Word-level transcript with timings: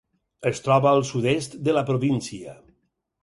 Es 0.51 0.61
troba 0.67 0.89
al 0.91 1.03
sud-est 1.09 1.55
de 1.69 1.77
la 1.79 1.85
província. 1.91 2.57